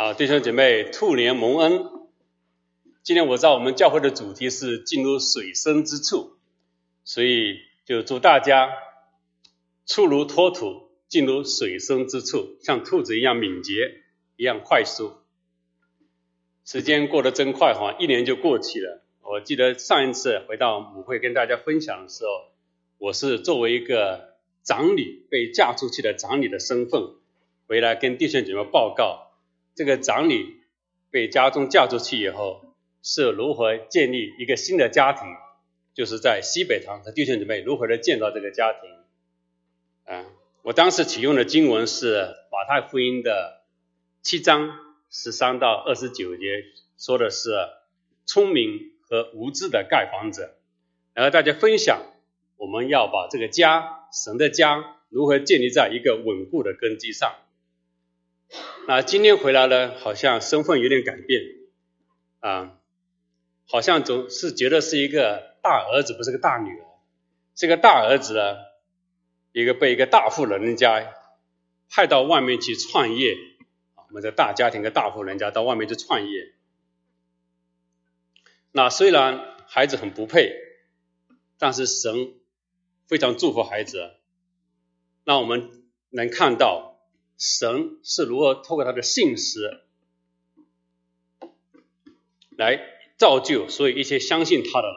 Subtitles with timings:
[0.00, 1.84] 啊，弟兄姐妹，兔年蒙恩。
[3.02, 6.38] 今天我知道我们教会的主题是进入水深之处，
[7.04, 8.70] 所以就祝大家
[9.84, 14.00] 出如脱土，进入水深之处，像兔子一样敏捷，
[14.36, 15.18] 一样快速。
[16.64, 19.02] 时间过得真快哈，一年就过去了。
[19.20, 22.30] 我记得上一次回到母会跟大家分享的时候，
[22.96, 27.02] 我是作为一个长女被嫁出去的长女的身份，
[27.66, 29.26] 回来跟弟兄姐妹报告。
[29.80, 30.58] 这个长女
[31.10, 35.26] 被家中嫁出去以后，是如何建立一个新的家庭？
[35.94, 38.90] 就是在西北堂和弟兄姊妹如何的建造这个家庭？
[40.04, 40.26] 啊，
[40.60, 43.62] 我当时启用的经文是马太福音的
[44.20, 44.68] 七章
[45.08, 46.62] 十三到二十九节，
[46.98, 47.50] 说的是
[48.26, 50.56] 聪明和无知的盖房子。
[51.14, 52.02] 然后大家分享，
[52.58, 57.34] 我们要把这个家，神的家，如何建立在一个稳固的根基上？
[58.88, 61.42] 那今天回来呢，好像身份有点改变
[62.40, 62.78] 啊，
[63.66, 66.84] 好像总是觉得是一个大儿子，不是个大女儿。
[67.54, 68.56] 这个大儿子呢，
[69.52, 71.14] 一个被一个大户人家
[71.88, 73.36] 派到外面去创业，
[74.08, 76.54] 我们的大家庭的大户人家到外面去创业。
[78.72, 80.52] 那虽然孩子很不配，
[81.58, 82.34] 但是神
[83.06, 84.14] 非常祝福孩子。
[85.22, 85.70] 那我们
[86.08, 86.89] 能看到。
[87.40, 89.80] 神是如何透过他的信实
[92.50, 92.78] 来
[93.16, 94.96] 造就所有一些相信他的人？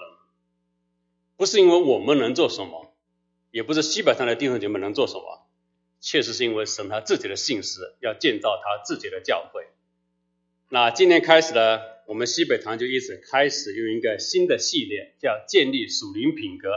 [1.37, 2.93] 不是因为我们能做什么，
[3.49, 5.47] 也不是西北上的弟兄姐妹能做什么，
[6.01, 9.65] 确实是因为神他自己的信实要建造他自己的教会。
[10.67, 16.69] 那今天开始呢，我们西北堂就一直开始用一个新的系列，叫建立属灵品格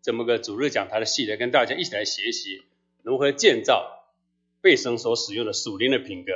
[0.00, 2.62] 这么个主日讲台的系列，跟大家一起来学习
[3.02, 3.96] 如何建造。
[4.68, 6.32] 被神所使用的属灵的品格，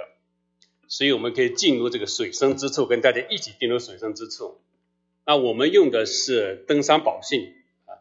[0.88, 4.62] 所以我们可以进入这个水深之处，跟大家一起进入水深之处。
[5.26, 7.54] 那我们用的是登山宝训
[7.84, 8.00] 啊，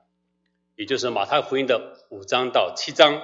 [0.78, 3.22] 也就是马太福音的五章到七章。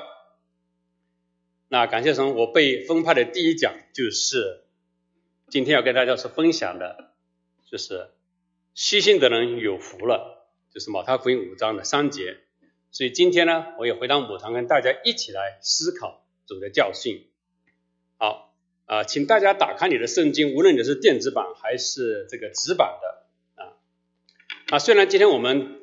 [1.69, 4.65] 那感谢神，我被分派的第一讲就是
[5.47, 7.13] 今天要跟大家所分享的，
[7.71, 8.09] 就是
[8.75, 12.39] 虚心的人有福了，就是马太福音五章的三节。
[12.91, 16.26] 所以今天呢，我也回到母堂，跟大家一起来思考。
[16.47, 17.27] 主的教训，
[18.17, 23.75] 好啊，请大家打开你的圣经，无论你是电子版还是这个纸版的啊。
[24.69, 25.81] 啊，虽然今天我们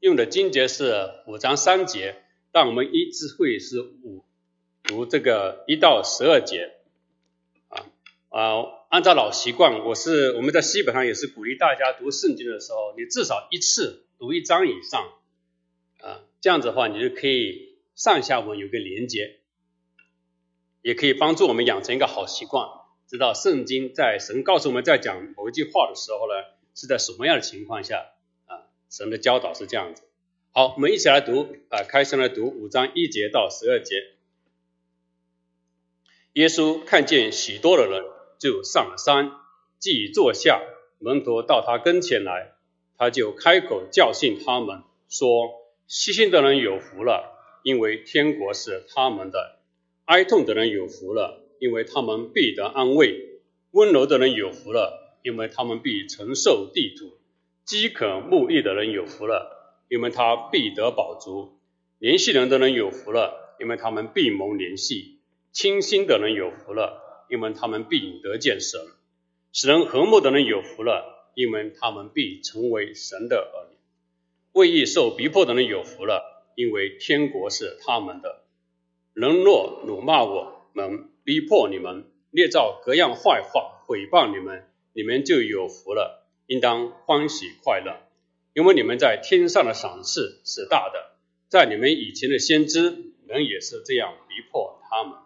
[0.00, 4.24] 用的经节是五章三节，但我们一直会是五
[4.82, 6.72] 读这个一到十二节
[7.68, 7.84] 啊
[8.30, 15.12] 啊，按照老习惯，我是我们在西本上也是鼓励大家读圣经的时候，你至少一次读一章以上
[16.00, 17.71] 啊，这样子的话，你就可以。
[17.94, 19.38] 上下文有个连接，
[20.82, 22.66] 也可以帮助我们养成一个好习惯，
[23.06, 28.12] 知道圣经在神告诉我们在讲某一句话的时候呢，是在什么样的情况下
[28.46, 28.64] 啊？
[28.90, 30.02] 神的教导是这样子。
[30.52, 33.96] 好，我们一起来读啊，开始来读五章一节到十二节。
[36.32, 38.04] 耶稣看见许多的人，
[38.38, 39.32] 就上了山，
[39.78, 40.62] 既坐下，
[40.98, 42.54] 门徒到他跟前来，
[42.96, 45.50] 他就开口教训他们，说：
[45.86, 47.31] 细心的人有福了。
[47.62, 49.58] 因为天国是他们的，
[50.04, 53.08] 哀痛的人有福了，因为他们必得安慰；
[53.70, 57.18] 温柔的人有福了，因为他们必承受地土；
[57.64, 61.58] 饥渴慕义的人有福了，因为他必得饱足；
[61.98, 65.18] 联系人的人有福了，因为他们必蒙联系；
[65.52, 68.80] 清心的人有福了，因为他们必得见神；
[69.52, 73.76] 使人和睦的人有福了，因为他们必成为神的儿女；
[74.52, 76.31] 为义受逼迫的人有福了。
[76.54, 78.42] 因为天国是他们的，
[79.14, 88.00] 人若辱骂我们、逼迫你们、捏造各样坏话、诽谤你们，你们就有福了，应当欢喜快乐，
[88.54, 91.12] 因为你们在天上的赏赐是大的。
[91.48, 95.18] 在你们以前的先知，人也是这样逼迫他们。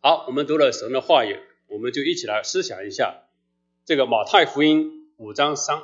[0.00, 1.36] 好，我们读了神的话语，
[1.68, 3.22] 我们就一起来思想一下
[3.84, 5.82] 这个马太福音五章三。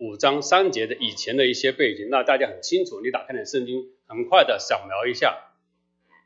[0.00, 3.00] 五章三节的以前的一些背景，那大家很清楚。
[3.00, 5.38] 你打开的圣经，很快的扫描一下。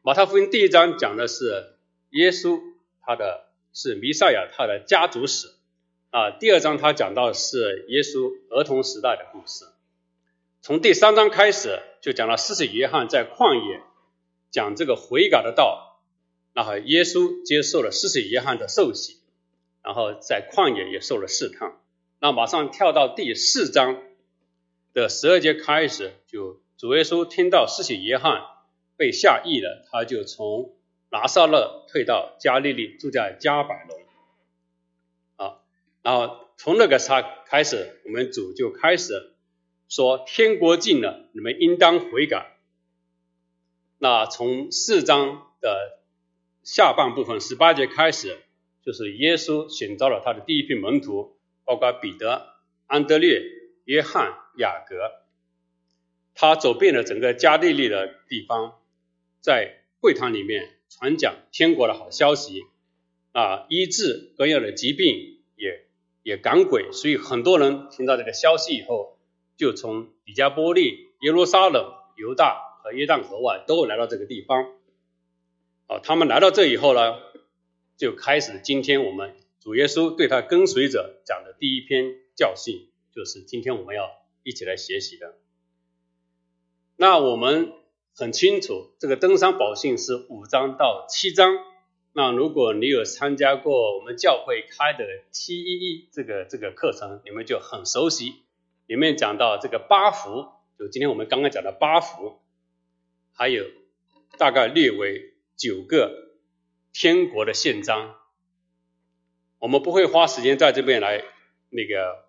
[0.02, 1.74] 马太福音第一章讲的是
[2.10, 2.60] 耶稣，
[3.04, 5.48] 他的是弥赛亚，他的家族史
[6.10, 6.30] 啊。
[6.30, 9.64] 第二章他讲到是耶稣儿童时代的故事。
[10.60, 13.82] 从第三章开始就讲了施洗约翰在旷野
[14.52, 16.00] 讲这个悔改的道，
[16.52, 19.18] 然后耶稣接受了施洗约翰的受洗，
[19.82, 21.80] 然后在旷野也受了试探。
[22.20, 24.00] 那马上跳到第四章
[24.94, 28.42] 的十二节开始，就主耶稣听到施洗约翰
[28.96, 30.74] 被下狱了，他就从
[31.10, 34.00] 拿撒勒退到加利利，住在加百隆。
[35.36, 35.60] 啊，
[36.02, 37.10] 然后从那个时
[37.46, 39.32] 开始，我们主就开始
[39.88, 42.56] 说天国近了，你们应当悔改。
[43.98, 46.00] 那从四章的
[46.64, 48.42] 下半部分十八节开始，
[48.84, 52.56] 就是耶稣选召了他的第一批门徒，包括彼得、
[52.88, 53.40] 安德烈、
[53.84, 55.21] 约翰、雅各。
[56.34, 58.80] 他走遍了整个加利利的地方，
[59.40, 62.62] 在会堂里面传讲天国的好消息，
[63.32, 65.86] 啊，医治各样的疾病，也
[66.22, 66.90] 也赶鬼。
[66.92, 69.18] 所以很多人听到这个消息以后，
[69.56, 72.70] 就从比加波利、耶路撒冷、犹大。
[72.82, 74.72] 和约旦河外都来到这个地方，
[75.86, 77.20] 啊，他们来到这以后呢，
[77.96, 84.10] 就开始今天我们主耶稣对他跟随者讲的第一篇教训，就是今天我们要
[84.42, 85.36] 一起来学习的。
[87.02, 87.72] 那我们
[88.14, 91.58] 很清楚，这个登山宝训是五章到七章。
[92.12, 98.44] 那如果你有参加过我们教会开的 T 一一这个这个课程，你们就很熟悉。
[98.86, 100.46] 里面讲到这个八福，
[100.78, 102.38] 就今天我们刚刚讲的八福。
[103.32, 103.64] 还有
[104.38, 106.36] 大概列为九个
[106.92, 108.14] 天国的宪章，
[109.58, 111.24] 我们不会花时间在这边来
[111.68, 112.26] 那个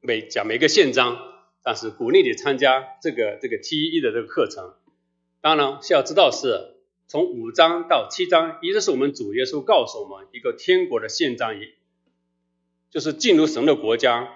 [0.00, 1.29] 每讲每个宪章，
[1.62, 4.74] 但是鼓励你参加这个这个 T E 的这个课程。
[5.40, 6.74] 当然需要知道是
[7.08, 11.68] 从五章到七章，一直是我们主耶稣告诉我们一个天国的宪章，一
[12.90, 14.28] 就是进入神的国家，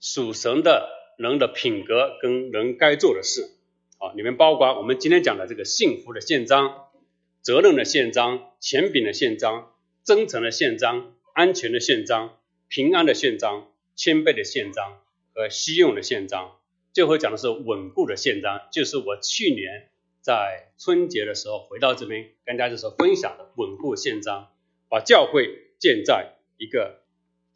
[0.00, 3.50] 属神的人的品格跟人该做的事。
[3.98, 6.86] 啊，里面包括我们今天讲的这个幸福的宪章、
[7.42, 9.72] 责任的宪章、权柄的宪章、
[10.04, 12.38] 真诚的宪章、安全的宪章、
[12.68, 15.00] 平安的宪章、谦卑的宪章
[15.34, 16.56] 和西用的宪章。
[16.92, 19.88] 最后讲的是稳固的宪章，就是我去年
[20.20, 24.48] 在春节的时候回到这边跟大家所分享的稳固宪章，
[24.88, 27.00] 把教会建在一个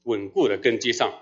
[0.03, 1.21] 稳固的根基上。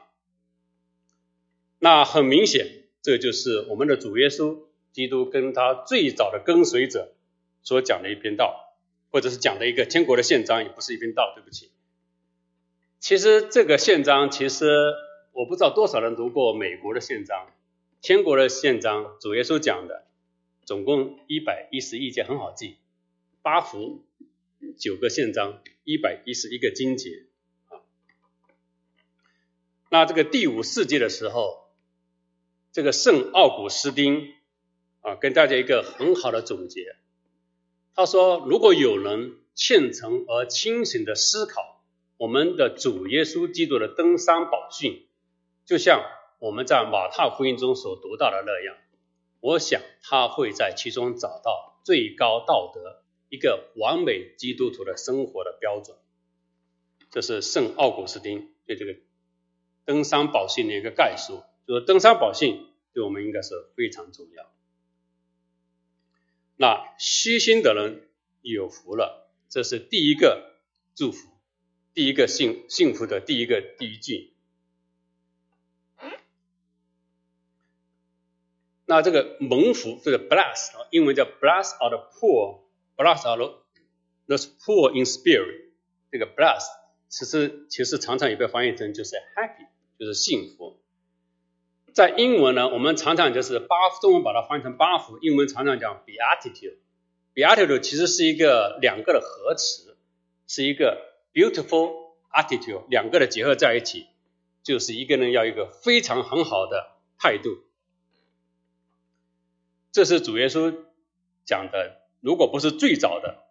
[1.79, 2.67] 那很明显，
[3.03, 4.59] 这就是我们的主耶稣。
[4.93, 7.15] 基督跟他最早的跟随者
[7.63, 8.77] 所讲的一篇道，
[9.11, 11.71] 或者是讲的一个天国的宪章，也不是一篇道，对不起。
[13.01, 14.93] 其实这个宪章，其实
[15.33, 17.49] 我不知道多少人读过美国的宪章，
[18.01, 20.07] 天国的宪章，主耶稣讲的，
[20.65, 22.77] 总共一百一十一节，很好记，
[23.43, 24.05] 八幅，
[24.79, 27.25] 九个宪章，一百一十一个经节
[27.69, 27.81] 啊。
[29.91, 31.69] 那这个第五世纪的时候，
[32.71, 34.35] 这个圣奥古斯丁。
[35.05, 36.95] 啊，跟大家一个很好的总结。
[37.97, 41.83] 他说，如果有人虔诚而清醒的思考
[42.19, 45.05] 我们的主耶稣基督的登山宝训，
[45.65, 46.05] 就像
[46.39, 48.77] 我们在马太福音中所读到的那样，
[49.41, 55.97] 我想他会在其中找到最高道德、一个完美基督徒的生活的标准。
[57.11, 58.97] 这是圣奥古斯丁对这个
[59.85, 64.51] 登山宝训的一个概述，就是登山宝训对我们应该是非常重要。
[66.57, 68.09] 那虚心的人
[68.41, 70.57] 有福了，这是第一个
[70.95, 71.29] 祝福，
[71.95, 74.32] 第一个幸幸福的第一个第一句。
[78.93, 83.55] 那这个蒙福这个 bless，英文叫 bless or the poor，bless are
[84.27, 85.71] those poor in spirit。
[86.11, 86.61] 这个 bless
[87.09, 89.67] 其实其实常常也被翻译成就是 happy，
[89.99, 90.79] 就是幸福。
[91.95, 96.77] 在英文呢，我们常常就是八中文把它翻译成八福，英文常常讲 beatitude。
[97.35, 99.97] beatitude 其实是一个两个的合词，
[100.47, 100.99] 是一个
[101.33, 104.07] beautiful attitude，两个的结合在一起，
[104.63, 107.57] 就是一个人要一个非常很好的态度。
[109.93, 110.75] 这是主耶稣
[111.45, 113.45] 讲的，如果不是最早的，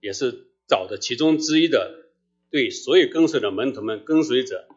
[0.00, 2.10] 也是早的其中之一的，
[2.50, 4.68] 对所有跟随的门徒们、跟随者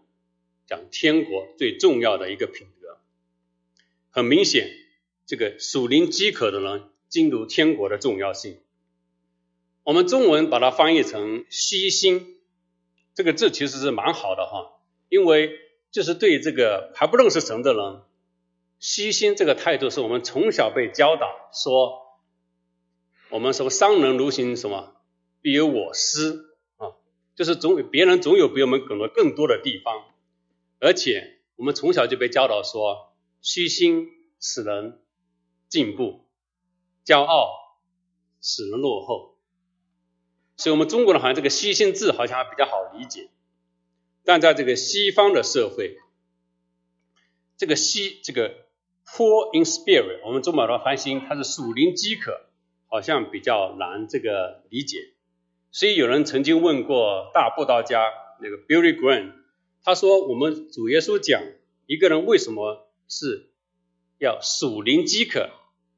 [0.65, 2.97] 讲天国最重要的一个品德。
[4.11, 4.69] 很明显，
[5.25, 8.57] 这个属灵饥渴的人进入天国的重要性。
[9.83, 12.37] 我们中文把它翻译成“虚心”，
[13.13, 15.59] 这个字其实是蛮好的哈，因为
[15.91, 18.01] 就是对这个还不认识神的人，
[18.79, 22.17] 虚心这个态度是我们从小被教导说，
[23.29, 24.95] 我们说商人如行什么，
[25.41, 26.95] 必有我师啊，
[27.35, 30.05] 就是总别人总有比我们懂得更多的地方，
[30.79, 33.07] 而且我们从小就被教导说。
[33.41, 34.09] 虚心
[34.41, 34.99] 使人
[35.69, 36.25] 进步，
[37.05, 37.79] 骄傲
[38.41, 39.37] 使人落后。
[40.57, 43.29] 所以，我们中国人好像这个“虚心”字好像还比较好理解，
[44.25, 45.95] 但在这个西方的社会，
[47.55, 48.65] 这个“虚”这个
[49.15, 52.41] “poor in spirit”，我们中把它翻新，它是属灵饥渴
[52.87, 55.13] 好像比较难这个理解。
[55.71, 58.11] 所以有人曾经问过大布道家
[58.41, 59.33] 那个 Billy Graham，
[59.83, 61.43] 他说我们主耶稣讲
[61.85, 63.49] 一个人为什么是
[64.17, 65.49] 要属灵饥渴，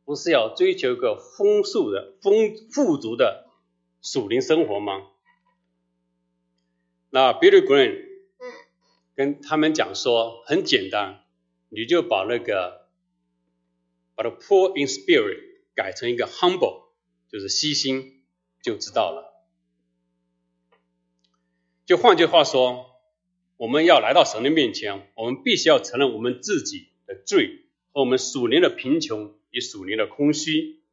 [0.05, 3.47] 不是要追求一个丰富的丰富足的
[4.01, 5.07] 属灵生活吗？
[7.09, 8.05] 那 Billy Graham
[9.15, 11.23] 跟他们讲说很简单，
[11.69, 12.80] 你就把那个
[14.21, 15.39] 把它 poor in spirit
[15.73, 16.89] 改成一个 humble，
[17.27, 18.21] 就是虚心，
[18.61, 19.33] 就知道了。
[21.87, 23.01] 就换句话说，
[23.57, 30.83] 我们要来到神的面前，我们必须要承认我们自己的罪和我们属灵的贫穷与属灵的空虚。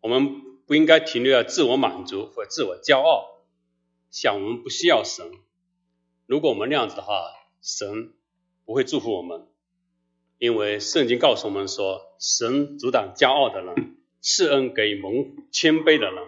[0.00, 3.44] 我们不应该停留在自我满足或自我骄傲，
[4.10, 5.30] 想我们不需要神。
[6.26, 8.12] 如果我们那样子的话，神
[8.64, 9.46] 不会祝福我们，
[10.38, 16.24] 因为圣经告诉我们说，神阻挡骄傲的人，赐恩给蒙谦卑的人。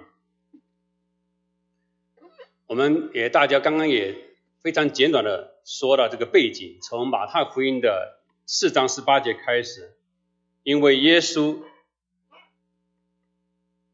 [2.66, 4.14] 我们也大家刚刚也
[4.60, 9.96] 非常简短的说了这个背景，从马太福音的四章十八节开始，
[10.62, 11.58] 因为耶稣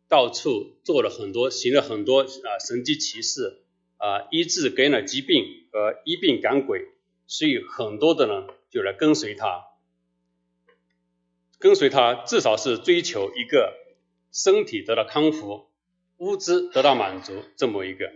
[0.08, 3.62] 到处做了很多，行了很多啊神迹奇事
[3.96, 6.86] 啊，医治给了疾病和医病赶鬼，
[7.26, 9.64] 所以很多的人就来跟随他，
[11.58, 13.74] 跟随他至少是追求一个
[14.32, 15.68] 身体得到康复，
[16.18, 18.12] 物资得到满足这么一个。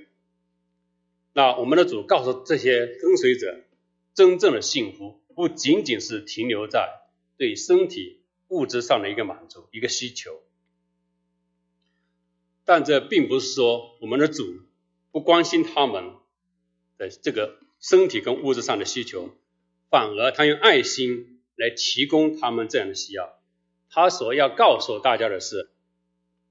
[1.32, 3.64] 那我们的主告诉这些跟随者，
[4.14, 7.00] 真正的幸福不仅仅是停留在
[7.36, 10.42] 对身体物质上的一个满足、一个需求，
[12.64, 14.62] 但这并不是说我们的主
[15.12, 16.14] 不关心他们
[16.96, 19.30] 的这个身体跟物质上的需求，
[19.88, 23.38] 反而他用爱心来提供他们这样的需要。
[23.90, 25.68] 他所要告诉大家的是，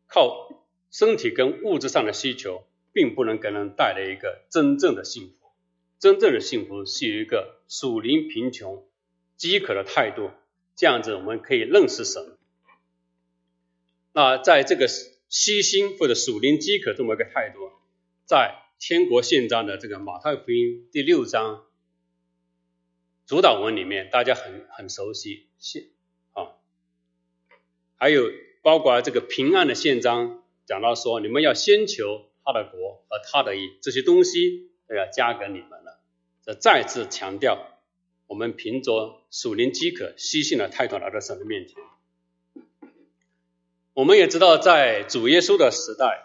[0.08, 2.64] 靠身体跟物质上的需求。
[2.94, 5.52] 并不能给人带来一个真正的幸福。
[6.00, 8.84] 真正的幸福是一个属灵贫穷、
[9.36, 10.32] 饥渴的态度，
[10.76, 12.36] 这样子我们可以认识神。
[14.14, 14.88] 那在这个
[15.30, 17.70] 虚心或者属灵饥渴这么一个态度，
[18.26, 21.67] 在天国宪章的这个马太福音第六章
[23.28, 25.84] 主导文里面，大家很很熟悉宪
[26.34, 26.58] 啊，
[27.98, 28.24] 还有
[28.64, 32.26] 包括这个平安的宪章，讲到说你们要先求。
[32.50, 36.00] 他的国和他的义这些东西都要加给你们了。
[36.46, 37.78] 这再次强调，
[38.26, 41.76] 我们凭着属灵饥渴、虚心的态度来到神的面前。
[43.92, 46.24] 我们也知道，在主耶稣的时代，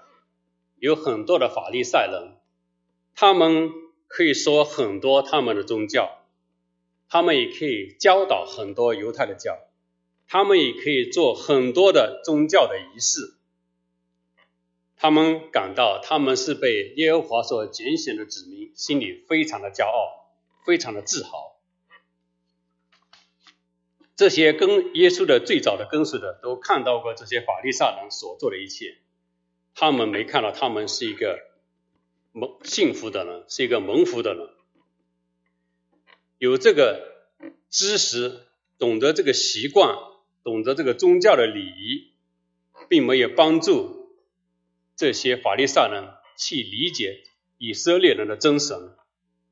[0.79, 2.37] 有很多的法利赛人，
[3.17, 3.73] 他们
[4.07, 6.22] 可以说很多他们的宗教，
[7.13, 9.59] 他们也可以教导很多犹太的教，
[10.27, 13.35] 他们也可以做很多的宗教的仪式。
[14.97, 20.33] 他们感到他们是被耶和华所拣选的子民，心里非常的骄傲，
[20.65, 21.61] 非常的自豪。
[24.17, 28.97] 这些跟耶稣的最早的跟随者都看到过这些法利赛人所做的一切，
[29.75, 31.41] 他们没看到他们是一个
[32.33, 34.49] 蒙幸福的人，是一个蒙福的人，
[36.43, 37.29] 有这个
[37.71, 38.41] 知识，
[38.77, 39.97] 懂得这个习惯，
[40.43, 42.11] 懂得这个宗教的礼仪，
[42.89, 44.11] 并没有帮助。
[44.97, 46.03] 这些法利赛人
[46.37, 47.23] 去理解
[47.59, 48.97] 以色列人的真神，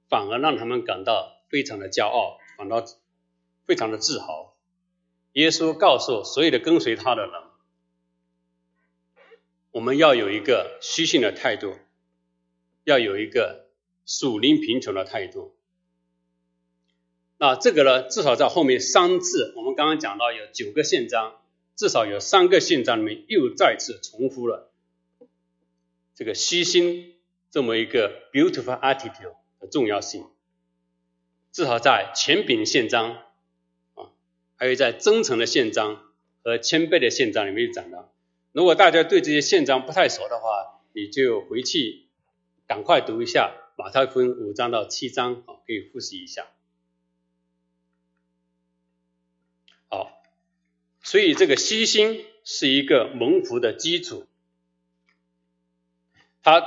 [0.09, 2.85] 反而让他们感到非常的骄傲，感到
[3.67, 4.57] 非常的自豪。
[5.35, 7.33] 耶稣告诉所有的跟随他的人，
[9.71, 11.77] 我们要有一个虚心的态度，
[12.83, 13.69] 要有一个
[14.05, 15.55] 属灵贫穷的态度。
[17.43, 21.41] 那这个呢，至少在后面三次，我们刚刚讲到有九个宪章，
[21.75, 24.71] 至少有三个宪章里面又再次重复了。
[26.15, 27.15] 这个虚心
[27.51, 30.27] 这么一个 beautiful attitude 的重要性，
[31.51, 33.17] 至少在前禀宪章
[33.95, 34.13] 啊，
[34.57, 36.05] 还有在真诚的宪章
[36.45, 38.13] 和谦卑的宪章里面讲到。
[38.53, 42.05] 如果大家对这些宪章不太熟的话，你就回去
[42.67, 46.47] 赶快读一下马太福音五章到七章啊，可以复习一下。
[49.93, 50.23] 好，
[51.03, 54.27] 所以这个虚心是一个蒙福的基础。
[56.43, 56.63] 它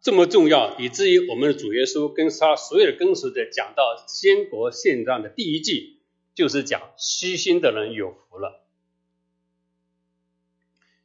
[0.00, 5.98] 这么重要，以至于我们的主耶稣跟他所有的跟随者讲到《先国宪章》的第一句，
[6.34, 8.64] 就是讲虚心的人有福了，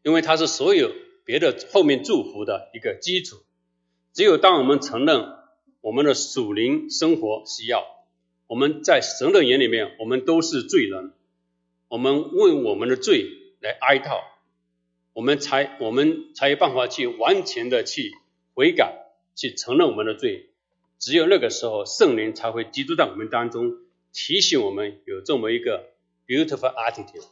[0.01, 0.91] 因为它是所有
[1.25, 3.43] 别的后面祝福的一个基础。
[4.13, 5.35] 只有当我们承认
[5.81, 7.85] 我们的属灵生活需要，
[8.47, 11.13] 我们在神的眼里面，我们都是罪人，
[11.87, 13.29] 我们为我们的罪
[13.61, 14.23] 来哀悼。
[15.13, 18.11] 我们才我们才有办法去完全的去
[18.53, 20.49] 悔改，去承认我们的罪。
[20.99, 23.77] 只有那个时候，圣灵才会居住在我们当中，
[24.13, 25.89] 提醒我们有这么一个
[26.27, 27.25] beautiful attitude，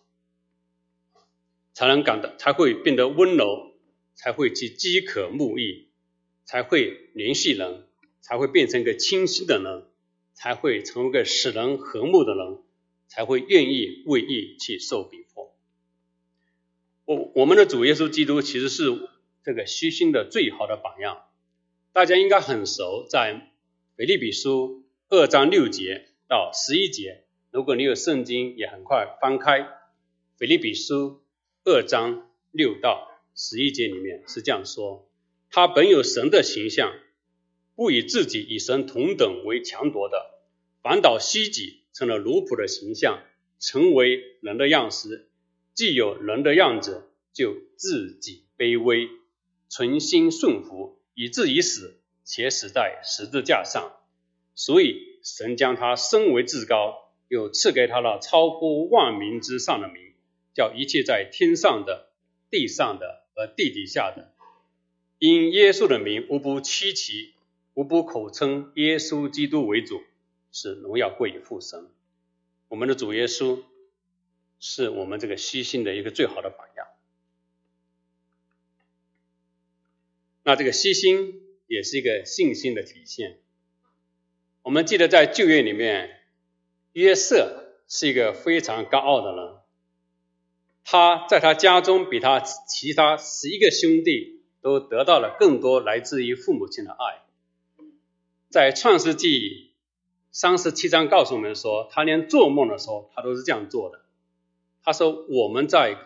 [1.73, 3.73] 才能感到才会变得温柔，
[4.15, 5.87] 才会去饥渴慕义，
[6.43, 7.85] 才会联系人，
[8.21, 9.83] 才会变成一个清晰的人，
[10.33, 12.57] 才会成为一个使人和睦的人，
[13.07, 15.55] 才会愿意为义去受逼迫。
[17.05, 18.85] 我我们的主耶稣基督其实是
[19.43, 21.23] 这个虚心的最好的榜样，
[21.93, 23.51] 大家应该很熟，在
[23.95, 29.67] 腓立比书二章六节到十一节，如果你有圣经，也很快翻开
[30.37, 31.21] 腓立比书
[31.63, 35.07] 二章六到十一节里面是这样说：
[35.51, 36.91] 他本有神的形象，
[37.75, 40.41] 不以自己与神同等为强夺的，
[40.81, 43.21] 反倒虚己，成了奴仆的形象，
[43.57, 45.29] 成为人的样式。
[45.73, 49.07] 既有人的样子，就自己卑微，
[49.69, 53.93] 存心顺服，以至于死，且死在十字架上。
[54.55, 60.11] 所以神将他升为至高，又赐给他了超乎万民之上的名，
[60.53, 62.09] 叫一切在天上的、
[62.49, 64.33] 地上的和地底下的，
[65.17, 67.33] 因耶稣的名，无不屈其，
[67.73, 70.03] 无不口称耶稣基督为主，
[70.55, 71.87] 是荣耀归于父神。
[72.69, 73.61] 我们的主耶稣。
[74.57, 76.87] 是我们这个虚心的一个最好的榜样。
[80.43, 83.37] 那这个虚心也是一个信心的体现。
[84.63, 86.21] 我们记得在旧约里面，
[86.93, 89.57] 约瑟是一个非常高傲的人，
[90.85, 97.21] 他在他家中比他其他十一个兄弟都得到了更多来自于父母亲的爱。
[98.49, 99.74] 在创世纪
[100.35, 104.01] 三十七章告诉我们说，他连做梦的时候，他都是这样做的。
[104.83, 105.97] 他说：“我们在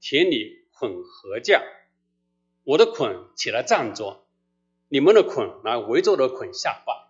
[0.00, 1.64] 田里捆禾架，
[2.62, 4.22] 我的捆起来站着，
[4.86, 7.08] 你们的捆来围着的捆下放。”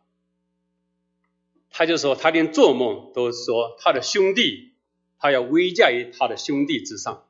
[1.69, 4.73] 他就说，他连做梦都说他的兄弟，
[5.19, 7.27] 他要威驾于他的兄弟之上，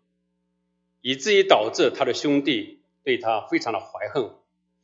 [1.00, 4.30] 以至于导致他的兄弟对他非常的怀恨，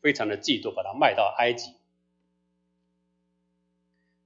[0.01, 1.77] 非常的嫉妒，把他卖到埃及。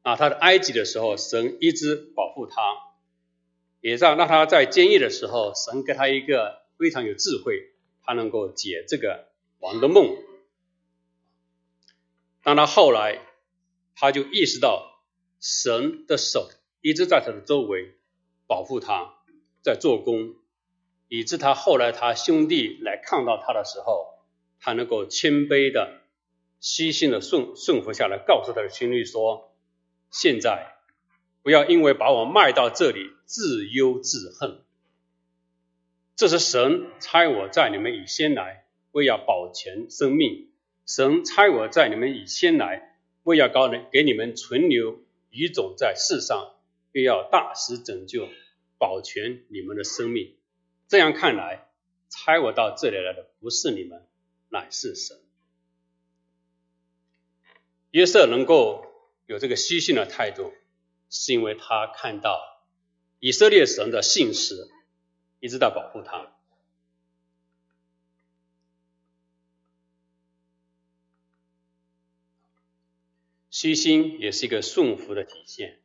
[0.06, 2.62] 啊，他的埃及的时候，神一直保护他。
[3.80, 7.72] 也让让他在监狱的时候，神给他一个非常有智慧，
[8.04, 9.26] 他能够解这个
[9.58, 10.16] 王的梦。
[12.44, 13.18] 当他后来，
[13.96, 15.00] 他就意识到
[15.40, 16.48] 神的手
[16.82, 17.96] 一直在他的周围
[18.46, 19.12] 保护他，
[19.60, 20.36] 在做工，
[21.08, 24.14] 以致他后来他兄弟来看到他的时候，
[24.60, 26.00] 他能够谦卑的、
[26.60, 29.52] 虚心的顺顺服下来，告诉他的兄弟说：
[30.10, 30.74] 现在。
[31.42, 34.64] 不要因为把我卖到这里自忧自恨。
[36.16, 40.48] 这是神差我在你们以先来，为要保全生命；
[40.86, 44.98] 神差我在你们以先来，为要高人给你们存留
[45.30, 46.56] 余种在世上，
[46.90, 48.28] 又要大施拯救，
[48.78, 50.34] 保全你们的生命。
[50.88, 51.68] 这样看来，
[52.08, 54.04] 差我到这里来的不是你们，
[54.48, 55.16] 乃是神。
[57.92, 58.85] 约瑟能够
[59.26, 60.52] 有这个虚心的态度。
[61.08, 62.64] 是因为他看到
[63.20, 64.68] 以色列神的信实
[65.38, 66.32] 一直在保护他，
[73.50, 75.78] 虚心也是一个顺服的体现。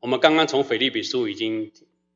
[0.00, 1.72] 我们刚刚从腓立比书已经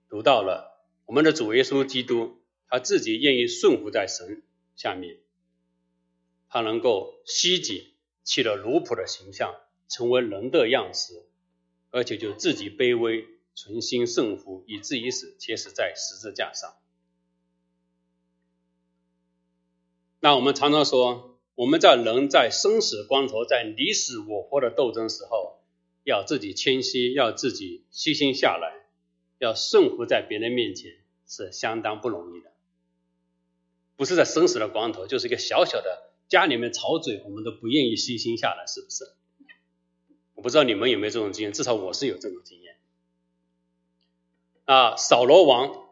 [0.09, 4.43] 读到了，我们的主耶稣基督他自己愿意顺服在神
[4.75, 5.21] 下面，
[6.49, 9.55] 他能够虚己，起了奴仆的形象，
[9.91, 11.27] 成为人的样式。
[11.93, 13.27] 而且就自己卑微，
[13.57, 16.73] 存心顺服，以至于死，且死在十字架上。
[20.21, 25.59] 那我们常常说，我们在人在生死关头，在你死我活的斗争时候，
[26.05, 28.87] 要自己谦虚，要自己虚心下来，
[29.39, 30.93] 要顺服在别人面前，
[31.27, 32.53] 是相当不容易的。
[33.97, 39.13] 不是在生死的关头，就是一个小小的家里面吵嘴，我们都不愿意虚心下来，是不是？
[40.41, 42.79] 我不知道你们有没有这种经验，至少我是有这种经验。
[44.65, 45.87] 啊，扫罗王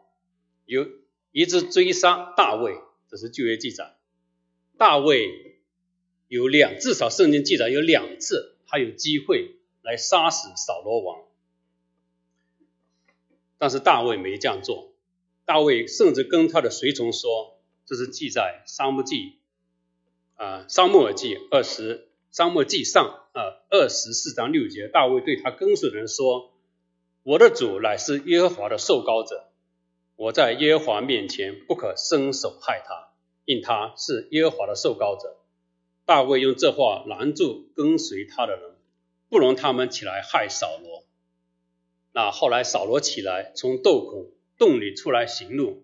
[0.65, 0.87] 有
[1.31, 2.73] 一直追杀大卫，
[3.07, 3.95] 这是旧约记载。
[4.79, 5.59] 大卫
[6.27, 11.21] 有两，至少圣经记载有两次，他有机会来杀死扫罗王，
[13.59, 14.91] 但是大卫没这样做。
[15.45, 19.15] 大卫甚至跟他的随从说，这是记载《沙漠记》
[20.43, 22.08] 啊，《沙漠耳记》二十。
[22.31, 26.51] 沙漠记上啊，二十四章六节，大卫对他跟随的人说
[27.23, 29.47] ：“我的主乃是耶和华的受膏者，
[30.15, 33.09] 我在耶和华面前不可伸手害他，
[33.45, 35.37] 因他是耶和华的受膏者。
[36.05, 38.75] 大卫用这话拦住跟随他的人，
[39.27, 41.03] 不容他们起来害扫罗。
[42.11, 45.83] 那后来扫罗起来，从洞口洞里出来行路，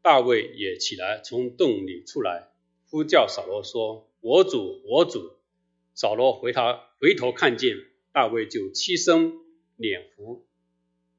[0.00, 2.48] 大卫也起来从洞里出来，
[2.90, 5.32] 呼叫扫罗说：“我主，我主。”
[6.00, 7.76] 扫罗回他回头看见
[8.12, 9.32] 大卫，就屈身
[9.74, 10.46] 脸伏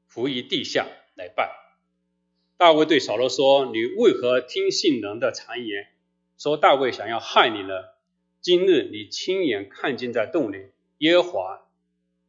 [0.08, 1.52] 伏于地下来拜。
[2.56, 5.90] 大卫对扫罗说：“你为何听信人的谗言，
[6.38, 7.74] 说大卫想要害你呢？
[8.40, 11.68] 今日你亲眼看见在洞里，耶和华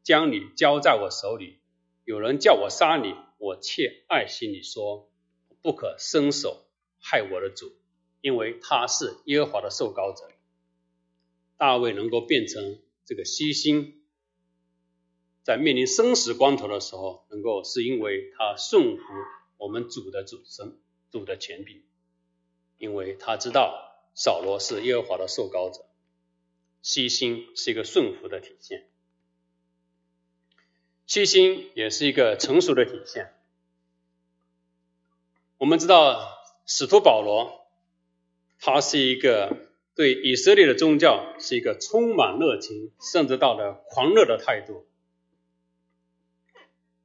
[0.03, 1.61] 将你交在我手里。
[2.05, 5.09] 有人叫我杀你，我却爱惜你，说
[5.63, 6.65] 不可伸手
[6.99, 7.71] 害我的主，
[8.21, 10.29] 因为他是耶和华的受膏者。”
[11.61, 14.03] 大卫能够变成这个西心，
[15.43, 19.03] 在面临生死关头的时候，能够是因为他顺服
[19.59, 20.79] 我们主的主神
[21.11, 21.83] 主的权柄，
[22.79, 25.85] 因为他知道扫罗是耶和华的受膏者，
[26.81, 28.89] 西心是一个顺服的体现，
[31.07, 33.35] 西心也是一个成熟的体现。
[35.59, 37.67] 我们知道使徒保罗，
[38.59, 39.69] 他是一个。
[40.01, 44.87] 对以色列的宗教是一个充满热情，甚至到了狂热的态度。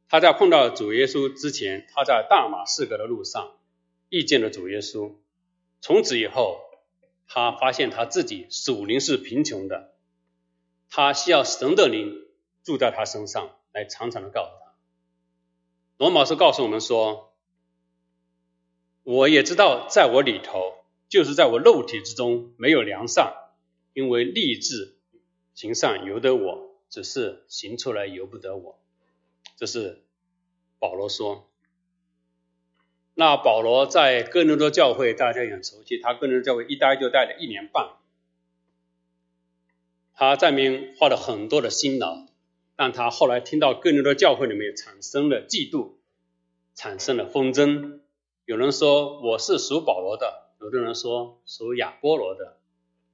[0.08, 3.58] 他在碰到主耶稣之前，他在大马士革的路上
[4.08, 5.14] 遇见了主耶稣。
[5.82, 6.62] 从此以后，
[7.28, 9.92] 他发现他自己属灵是贫穷的，
[10.90, 12.26] 他需要神的灵
[12.64, 14.72] 住在他身上，来常常的告诉他。
[15.98, 17.34] 罗马书告诉我们说
[19.04, 20.76] ：“我也知道，在我里头。”
[21.08, 23.34] 就是在我肉体之中没有良善，
[23.94, 24.96] 因为立志
[25.54, 28.80] 行善由得我，只是行出来由不得我。
[29.56, 30.04] 这是
[30.80, 31.48] 保罗说。
[33.14, 37.92] 那保罗在哥林多教会，大家也很熟悉，他哥林多教会一待就待了一年半，
[40.14, 42.26] 他在面花了很多的辛劳，
[42.76, 45.94] 但他后来听到哥林多教会里面产生了嫉妒，
[46.74, 48.02] 产生了纷争。
[48.44, 50.45] 有人说我是属保罗的。
[50.60, 52.58] 有的人说属亚波罗的，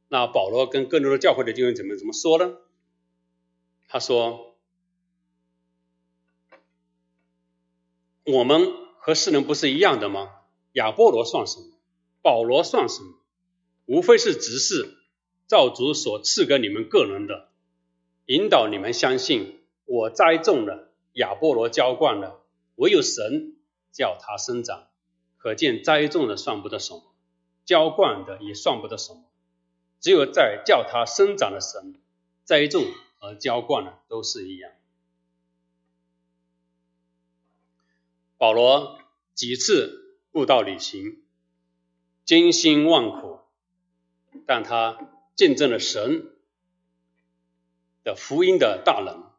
[0.07, 2.57] 那保罗跟更多的教会的弟兄怎么怎么说呢？
[3.87, 4.55] 他说
[8.23, 10.29] ：“我们和世人不是一样的吗？
[10.73, 11.65] 亚波罗算什么？
[12.21, 13.15] 保罗算什么？
[13.85, 14.95] 无非是执事，
[15.45, 17.49] 造主所赐给你们个人的，
[18.27, 19.59] 引导你们相信。
[19.85, 22.41] 我栽种了，亚波罗浇灌了，
[22.75, 23.57] 唯有神
[23.91, 24.87] 叫他生长。
[25.37, 27.03] 可见栽种的算不得什么。”
[27.71, 29.23] 浇灌的也算不得什么，
[30.01, 31.95] 只有在叫它生长的神
[32.43, 32.83] 栽种
[33.17, 34.73] 和浇灌的都是一样。
[38.37, 38.99] 保罗
[39.35, 41.23] 几次步道旅行，
[42.25, 43.39] 艰辛万苦，
[44.45, 46.29] 但他见证了神
[48.03, 49.31] 的福音的大能。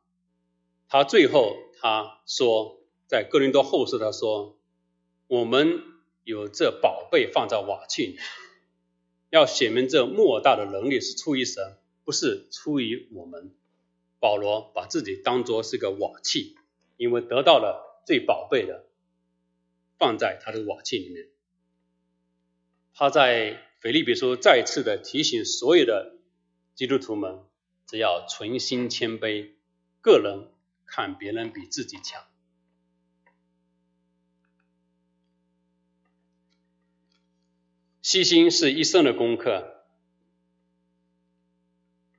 [0.89, 4.57] 他最后他说，在哥林多后书他说，
[5.27, 5.92] 我们。
[6.25, 8.19] 有这宝贝放在瓦器里，
[9.31, 13.53] 要显明这莫大的能力是出于神，不是出于我们。
[14.21, 16.57] 保罗把自己当作是个瓦器，
[16.97, 18.85] 因为得到了最宝贝的，
[19.99, 21.29] 放在他的瓦器里面。
[22.95, 26.19] 他在腓立比书再次的提醒所有的
[26.77, 27.41] 基督徒们，
[27.89, 29.51] 只要存心谦卑，
[30.01, 30.53] 个人
[30.87, 32.23] 看别人比自己强。
[38.03, 39.85] 细心是一生的功课。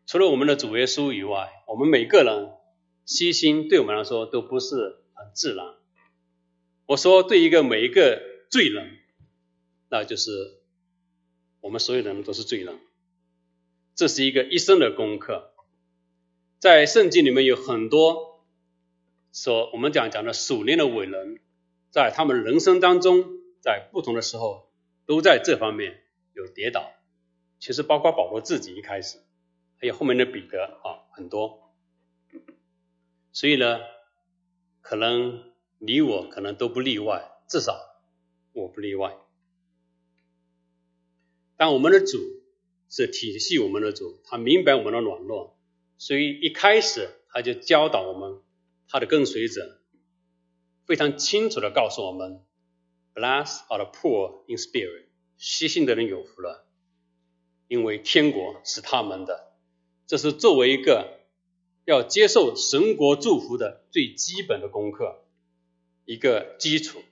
[0.06, 2.54] 除了我们的主耶稣以外，我们每个人
[3.06, 5.74] 细心对我们来说都不是很自然。
[6.86, 8.98] 我说，对一个每一个罪人，
[9.89, 10.62] 那就是
[11.60, 12.80] 我们所有人都是罪人。
[13.93, 15.54] 这是一个一生的功课。
[16.60, 18.46] 在圣经里面有很多
[19.34, 21.41] 说我们讲讲的属灵的伟人，
[21.91, 23.26] 在他们人生当中，
[23.60, 24.69] 在不同的时候。
[25.06, 26.92] 都在这方面有跌倒，
[27.60, 29.20] 其实包括保罗自己一开始，
[29.78, 31.74] 还有后面的彼得啊，很多。
[33.32, 33.80] 所以呢，
[34.82, 37.78] 可能你我可能都不例外，至少
[38.54, 39.18] 我不例外。
[41.58, 42.20] 但我们的主
[42.89, 45.58] 是体系我们的主，他明白我们的软弱，
[45.98, 48.42] 所以一开始他就教导我们，
[48.88, 49.82] 他的跟随者
[50.86, 52.44] 非常清楚的告诉我们。
[53.13, 55.06] Blessed are the poor in spirit，
[55.38, 56.65] 细心的人有福了，
[57.67, 59.54] 因为天国是他们的。
[60.08, 61.19] 这是作为一个
[61.86, 65.23] 要接受神国祝福的最基本的功课，
[66.06, 67.04] 一个基础。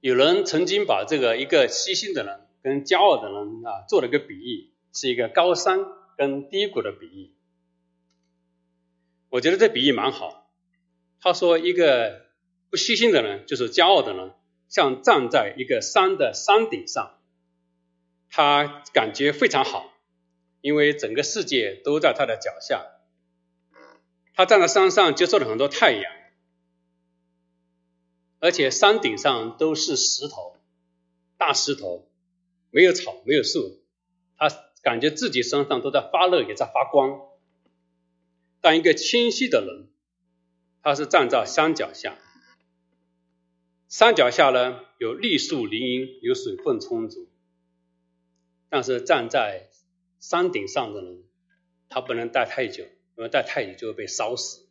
[0.00, 5.80] 有人曾经把这个一个虚心的人跟骄傲的人啊做了个比喻，是一个高山
[6.16, 7.34] 跟低谷的比喻。
[9.28, 10.47] 我觉得这比喻蛮好。
[11.20, 12.26] 他说，一个
[12.70, 14.32] 不虚心的人，就是骄傲的人，
[14.68, 17.18] 像站在一个山的山顶上，
[18.30, 19.92] 他感觉非常好，
[20.60, 22.86] 因为整个世界都在他的脚下。
[24.34, 26.12] 他站在山上，接受了很多太阳。
[28.38, 30.56] 而且山顶上都是石头，
[31.36, 32.08] 大石头，
[32.70, 33.82] 没有草，没有树，
[34.36, 34.48] 他
[34.80, 37.20] 感觉自己身上都在发热，也在发光。
[38.60, 39.88] 但一个清晰的人，
[40.88, 42.16] 他是站在山脚下，
[43.88, 47.28] 山脚下呢有绿树林荫，有水分充足。
[48.70, 49.68] 但是站在
[50.18, 51.24] 山顶上的人，
[51.90, 52.84] 他不能待太久，
[53.16, 54.66] 因为待太久就会被烧死。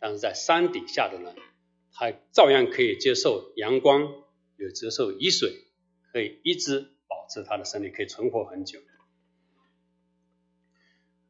[0.00, 1.36] 但是在山底下的人，
[1.92, 4.02] 他照样可以接受阳光，
[4.56, 5.64] 有接受雨水，
[6.12, 8.80] 可以一直保持他的生命，可以存活很久。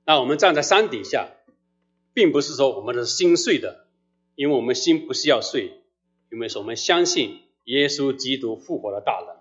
[0.07, 1.29] 那我们站在山底下，
[2.15, 3.87] 并不是说我们的心碎的，
[4.37, 5.83] 因为我们心不是要碎，
[6.31, 9.37] 因为是我们相信耶稣基督复活的大能。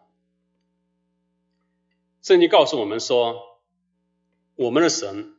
[2.24, 3.60] 圣经告诉我们说，
[4.56, 5.36] 我们的神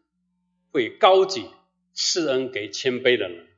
[0.71, 1.45] 会高举
[1.93, 3.49] 赐恩给谦卑的人。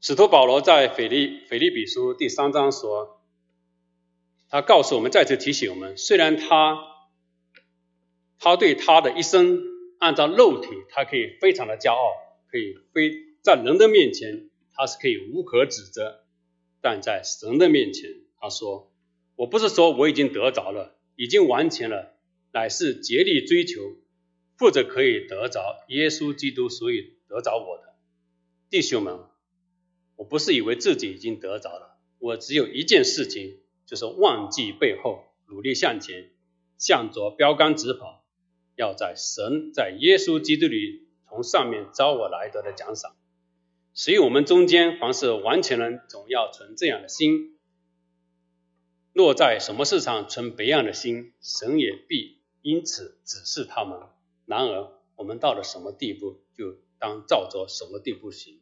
[0.00, 3.20] 使徒保罗在腓利腓利比书第三章说，
[4.48, 6.78] 他告诉我们，再次提醒我们，虽然他
[8.38, 9.73] 他对他的一生
[10.04, 12.12] 按照肉体，他可以非常的骄傲，
[12.50, 13.10] 可以非
[13.42, 16.20] 在人的面前他是可以无可指责，
[16.82, 18.92] 但在神的面前，他说，
[19.34, 22.12] 我不是说我已经得着了，已经完全了，
[22.52, 23.80] 乃是竭力追求，
[24.58, 27.94] 或者可以得着耶稣基督，所以得着我的
[28.68, 29.20] 弟兄们。
[30.16, 36.30] 我不是以为自己已经得着了，我只有一件事情，就是忘记背后，努力向前，
[36.76, 38.23] 向着标杆直跑，
[38.76, 43.14] 要在神在耶稣基督里从上面招我来得的奖赏。
[43.92, 47.56] 所以，我们中间凡是完全人，总要存这样的心；
[49.12, 54.00] 落在什么事上存别样的心，神也必因此指示他们。
[54.46, 58.58] 然而，我们到了什么地步，就当照着什么地步行。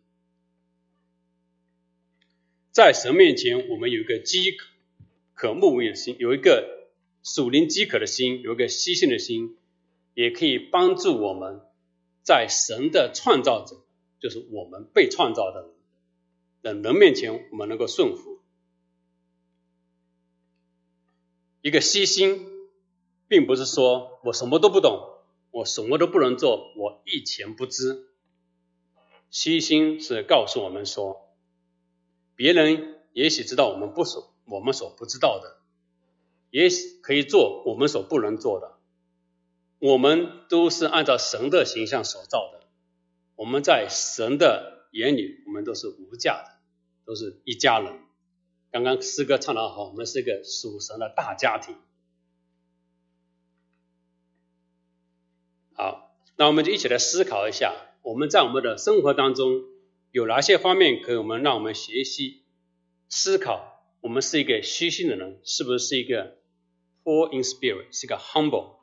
[2.70, 4.66] 在神面前，我们有一个饥渴、
[5.32, 6.88] 渴慕的心，有一个
[7.22, 9.56] 属灵饥渴的心，有一个虚心的心，
[10.14, 11.60] 也可以帮助我们
[12.22, 13.76] 在神的创造者，
[14.20, 15.70] 就是我们被创造的
[16.60, 18.40] 人的人面前，我们能够顺服。
[21.60, 22.46] 一个虚心，
[23.28, 25.18] 并不是说我什么都不懂，
[25.50, 28.08] 我什么都不能做，我一钱不知。
[29.30, 31.28] 虚心是告诉我们说。
[32.34, 35.58] 别人也许知道我们不所我们所不知道的，
[36.50, 38.71] 也许可以做我们所不能做的。
[39.82, 42.68] 我们都是按照神的形象所造的，
[43.34, 46.60] 我们在神的眼里，我们都是无价的，
[47.04, 47.98] 都是一家人。
[48.70, 51.74] 刚刚诗歌唱的好，我们是一个属神的大家庭。
[55.74, 59.64] 好，那我们就一起来思考一下，我们在我们的生活当中。
[60.12, 62.44] 有哪些方面可以我们让我们学习
[63.08, 63.82] 思考？
[64.00, 66.36] 我们是一个虚心的人，是不是一个
[67.02, 68.81] poor in spirit，是一个 humble？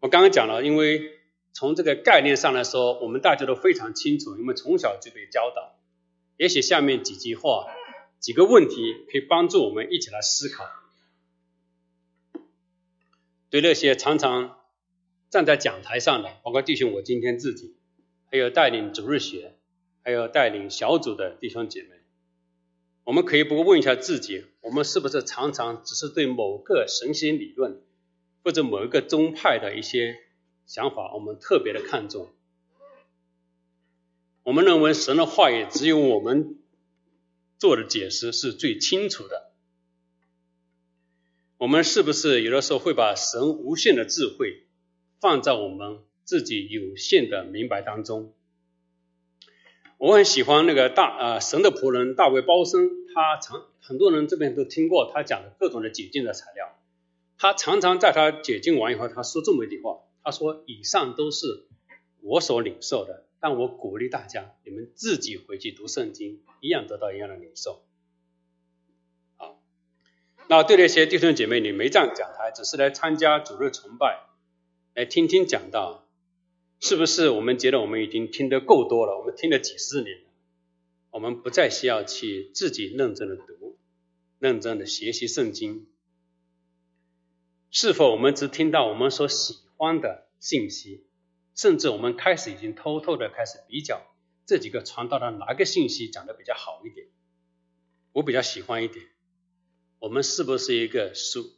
[0.00, 1.18] 我刚刚讲了，因为
[1.52, 5.78] 从这个概念上来说，我们大家都非常清楚，因为从小就被教导。
[6.36, 7.66] 也许下面几句话、
[8.18, 10.64] 几个问题可以帮助我们一起来思考。
[13.50, 14.58] 对那些常常
[15.28, 17.74] 站在讲台上的，包括弟兄，我今天自己。
[18.32, 19.56] 还有带领主日学，
[20.04, 21.88] 还有带领小组的弟兄姐妹，
[23.02, 27.82] 我们可以不问一下自己：我们是不是常常只是对某个神仙理论
[28.42, 30.18] 或者某一个宗派的一些
[30.66, 32.30] 想法，我们特别的看重？
[34.42, 36.58] 我们认为神的话语只有我们
[37.58, 39.50] 做的解释是最清楚的。
[41.58, 44.64] 我们是不是有的时候会把神无限的智慧
[45.20, 46.00] 放在我们？
[46.22, 48.32] 自己有限的明白当中，
[49.98, 56.78] 我很喜欢那个大呃神的仆人大卫包森，他常很多人这边都听过他讲的各种的解禁的材料，
[57.40, 61.64] 他常常在他解禁完以后，他说这么一句话，他说以上都是
[62.20, 67.82] 我所领受的，但我鼓励大家，你们自己回去读圣经，一样得到一样的领受。
[69.38, 69.58] 好，
[70.50, 74.20] 那对那些弟兄姐妹，你没站讲台，只是来参加主日崇拜，
[74.94, 76.06] 来听听讲道。
[76.78, 79.18] 是不是我们觉得我们已经听得够多了？
[79.18, 80.24] 我们听了几十年了，
[81.10, 83.78] 我们不再需要去自己认真的读、
[84.38, 85.86] 认真的学习圣经。
[87.70, 91.06] 是否我们只听到我们所喜欢的信息，
[91.54, 94.02] 甚至我们开始已经偷偷的开始比较
[94.44, 97.06] 这几个传道的哪个信息讲的比较好一点？
[98.12, 99.06] 我比较喜欢一点。
[100.00, 101.52] 我们是不是一个属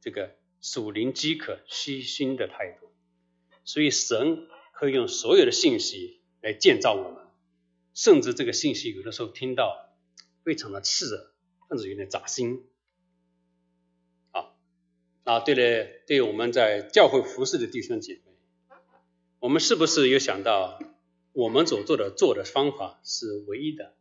[0.00, 2.86] 这个属灵饥渴、虚心的态度？
[3.64, 7.24] 所以神可以用所有的信息来建造我们，
[7.92, 9.88] 甚至这个信息有的时候听到
[10.44, 11.32] 非常的刺耳，
[11.70, 12.64] 甚至有点扎心。
[15.24, 18.32] 啊，对了，对我们在教会服侍的弟兄姐妹，
[19.38, 20.80] 我们是不是有想到
[21.32, 23.94] 我们所做的做的方法是唯一的，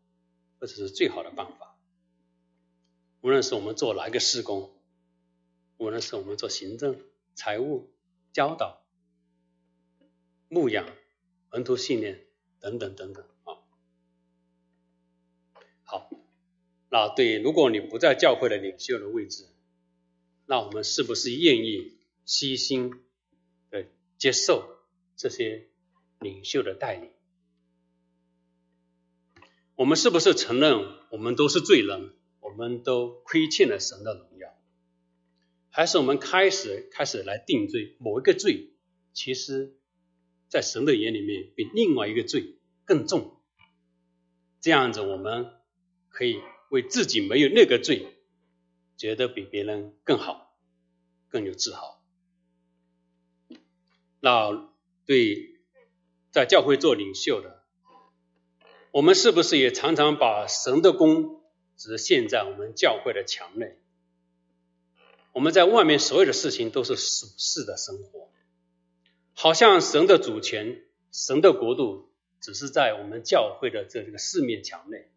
[0.59, 1.77] 或者是最好的办法？
[3.21, 4.73] 无论是我们做哪一个施工，
[5.77, 6.99] 无论是我们做行政、
[7.35, 7.91] 财务、
[8.33, 8.79] 教导。
[10.53, 10.85] 牧养、
[11.49, 12.25] 门徒训练
[12.59, 13.55] 等等等等啊，
[15.85, 16.09] 好，
[16.89, 19.47] 那对，如果你不在教会的领袖的位置，
[20.51, 21.93] 那我们是不是愿意
[22.25, 22.91] 悉心
[23.69, 23.85] 的
[24.17, 24.67] 接受
[25.15, 25.69] 这些
[26.19, 27.09] 领袖的带领？
[29.75, 30.73] 我们是不是承认
[31.09, 34.49] 我们都是罪人，我们都亏欠了神的荣耀？
[35.69, 38.73] 还是我们开始开始来定罪某一个罪？
[39.13, 39.77] 其实。
[40.49, 43.37] 在神的眼里面，比另外一个罪更重。
[44.59, 45.49] 这样子，我们
[46.09, 48.05] 可以为自己没有那个罪，
[49.01, 50.53] 觉得比别人更好，
[51.27, 52.03] 更有自豪。
[54.19, 54.69] 那
[55.07, 55.59] 对
[56.29, 57.63] 在教会做领袖的，
[58.91, 61.41] 我们是不是也常常把神的功
[61.75, 63.75] 只限在我们教会的墙内？
[65.33, 68.29] 我们在外面所有的事情都是属世的生活。
[69.33, 75.10] 好像神的主权、神的国度，只是在我们教会的这这个四面墙内。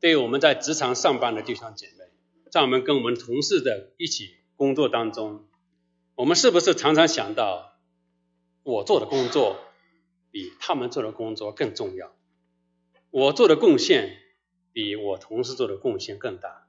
[0.00, 2.04] 对于我们在职场上班的弟兄姐妹，
[2.50, 5.48] 在我们跟我们同事的一起工作当中，
[6.14, 7.72] 我们是不是常常想到，
[8.62, 9.58] 我做的工作
[10.30, 12.14] 比他们做的工作更重要？
[13.10, 14.16] 我做的贡献
[14.72, 16.68] 比我同事做的贡献更大？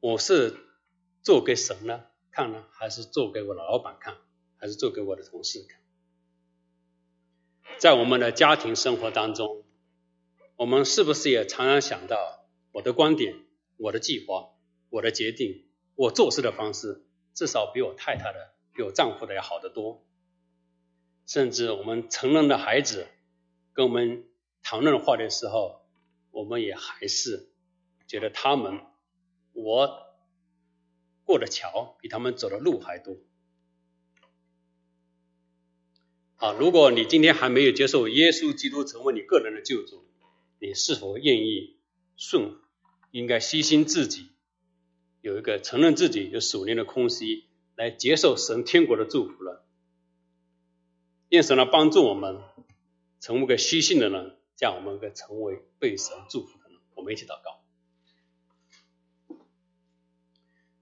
[0.00, 0.56] 我是
[1.22, 2.04] 做给神呢？
[2.30, 4.16] 看呢，还是做给我的老板看，
[4.56, 5.80] 还是做给我的同事看？
[7.78, 9.64] 在我们的家庭生活当中，
[10.58, 13.36] 我们是不是也常常想到我的观点、
[13.76, 14.50] 我的计划、
[14.90, 20.04] 我的决定、我做事的方式，至少比我太太的、比我丈夫的要好得多？
[21.26, 23.06] 甚至我们成人的孩子
[23.72, 24.24] 跟我们
[24.60, 25.86] 谈论话的时候，
[26.32, 27.52] 我们也还是
[28.08, 28.80] 觉得他们
[29.52, 30.08] 我。
[31.24, 33.18] 过的桥比他们走的路还多。
[36.36, 40.07] 好，如果你今天还没有接受耶稣基督成为你个人的救主，
[40.60, 41.76] 你是否愿意
[42.16, 42.56] 顺？
[43.10, 44.28] 应该牺牲自己，
[45.22, 49.64] 有一个承认自己有属灵的空隙，来接受神天国的祝福了。
[51.30, 52.42] 愿神来帮助我们，
[53.18, 56.78] 成为个虚心的人，让我们个成为被神祝福的人。
[56.94, 57.64] 我们一起祷告。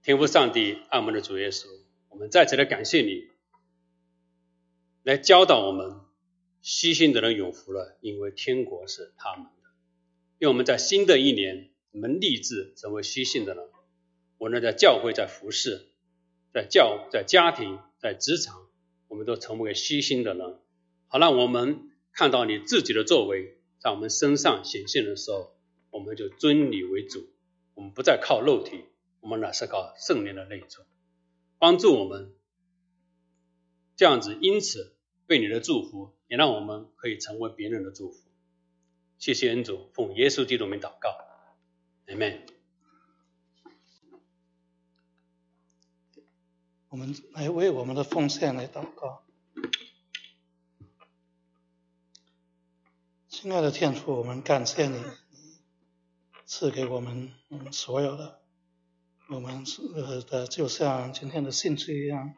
[0.03, 1.67] 天父上帝，爱我们的主耶稣，
[2.09, 3.29] 我们再次的感谢你，
[5.03, 6.01] 来教导我们，
[6.61, 9.47] 虚心的人有福了，因为天国是他们。
[10.39, 13.67] 愿我们在新的一年，我们立志成为虚心的人。
[14.37, 15.87] 我们在教会、在服饰、
[16.53, 18.67] 在教、在家庭、在职场，
[19.07, 20.59] 我们都成为虚心的人。
[21.07, 25.55] 好，让我们看到你自己的作为在我们身上显现的时候，
[25.89, 27.27] 我们就尊你为主，
[27.73, 28.83] 我们不再靠肉体。
[29.19, 30.83] 我们乃是靠圣灵的内助，
[31.57, 32.33] 帮助我们
[33.95, 34.93] 这样子，因此
[35.25, 38.26] 被你的祝福，也让我们可以成为别人的祝福。
[39.19, 41.09] 谢谢恩主，奉耶稣基督名祷告，
[42.07, 42.45] 阿门。
[46.89, 49.23] 我们来为我们的奉献来祷告，
[53.27, 55.03] 亲爱的天父，我们感谢你
[56.45, 57.33] 赐给我们
[57.71, 58.41] 所有的。
[59.29, 62.35] 我们是呃的，就像今天的信息一样，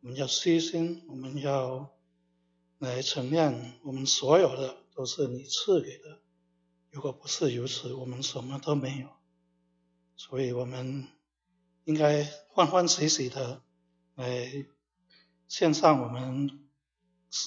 [0.00, 1.92] 我们要虚心，我们要
[2.78, 6.20] 来承认，我们所有的都是你赐给的。
[6.90, 9.08] 如果不是如此，我们什么都没有。
[10.16, 11.08] 所以我们
[11.84, 13.62] 应该欢欢喜喜的
[14.14, 14.66] 来
[15.48, 16.68] 献上我们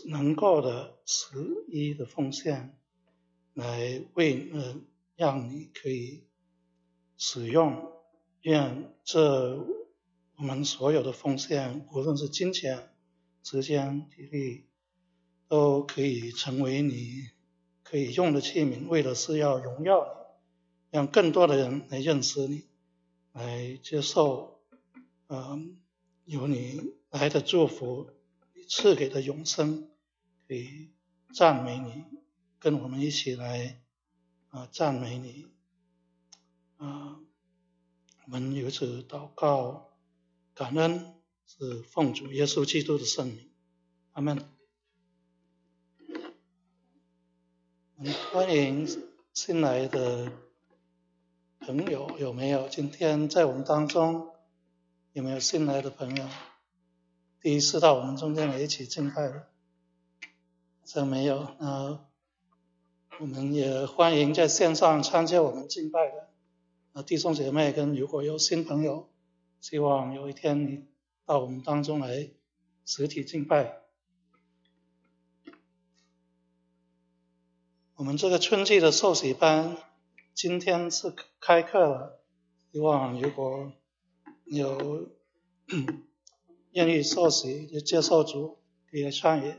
[0.08, 1.28] 能够的十
[1.68, 2.78] 一的奉献，
[3.54, 4.76] 来为呃
[5.16, 6.28] 让你可以
[7.18, 7.92] 使用。
[8.42, 9.58] 愿这
[10.36, 12.96] 我们所有的奉献，无论是金钱、
[13.42, 14.68] 时间、体力，
[15.48, 17.30] 都可以成为你
[17.86, 22.64] 可以用的器皿，为的是要荣耀你，让更多的人来认识你，
[23.32, 24.60] 来接受，
[25.28, 25.78] 嗯，
[26.26, 28.10] 有你来的祝福，
[28.56, 29.88] 你赐给的永生，
[30.48, 30.90] 可以
[31.36, 32.04] 赞美你，
[32.58, 33.80] 跟我们一起来
[34.50, 35.46] 啊赞美你，
[36.78, 37.20] 啊，
[38.26, 39.92] 我们由此祷告，
[40.56, 41.14] 感恩
[41.46, 43.52] 是奉主耶稣基督的圣名，
[44.14, 44.55] 阿门。
[47.98, 48.86] 欢迎
[49.34, 50.30] 新来的
[51.62, 52.68] 朋友，有没有？
[52.68, 54.34] 今天在我们当中
[55.14, 56.28] 有没有新来的朋友？
[57.40, 59.48] 第一次到我们中间来一起敬拜的，
[60.84, 61.56] 这没有。
[61.58, 62.06] 那
[63.18, 66.28] 我们也欢迎在线上参加我们敬拜的
[66.92, 69.08] 啊弟兄姐妹，跟如果有新朋友，
[69.62, 70.84] 希望有一天你
[71.26, 72.30] 到我们当中来
[72.86, 73.85] 实体敬拜。
[77.98, 79.78] 我们这个春季的受洗班
[80.34, 82.20] 今天是开课了，
[82.74, 83.72] 希望如果
[84.44, 85.08] 有
[86.72, 88.58] 愿意受洗就接受主，
[88.92, 89.56] 可以参与。